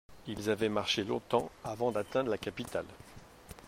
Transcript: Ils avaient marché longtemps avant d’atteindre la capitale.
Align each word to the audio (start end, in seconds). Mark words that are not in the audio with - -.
Ils 0.25 0.49
avaient 0.49 0.67
marché 0.67 1.03
longtemps 1.03 1.51
avant 1.63 1.91
d’atteindre 1.91 2.31
la 2.31 2.39
capitale. 2.39 2.87